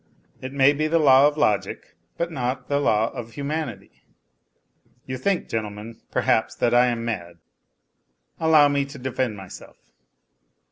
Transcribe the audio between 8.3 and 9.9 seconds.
Allow me to defend myself.